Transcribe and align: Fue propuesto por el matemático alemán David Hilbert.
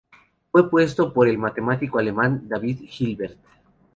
Fue 0.51 0.63
propuesto 0.63 1.13
por 1.13 1.27
el 1.27 1.37
matemático 1.37 1.99
alemán 1.99 2.47
David 2.49 2.85
Hilbert. 2.97 3.37